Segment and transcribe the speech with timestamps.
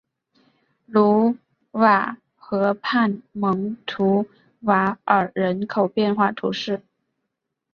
[0.87, 1.37] 卢
[1.73, 4.25] 瓦河畔蒙图
[4.61, 6.81] 瓦尔人口变化图示